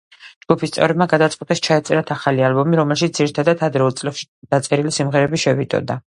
ჯგუფის 0.43 0.71
წევრებმა 0.77 1.07
გადაწყვიტეს 1.11 1.61
ჩაეწერათ 1.67 2.13
ახალი 2.15 2.47
ალბომი, 2.47 2.81
რომელშიც 2.81 3.21
ძირითადად 3.21 3.63
ადრეულ 3.69 3.95
წლებში 4.01 4.27
დაწერილი 4.57 4.97
სიმღერები 5.01 5.45
შევიდოდა. 5.47 6.03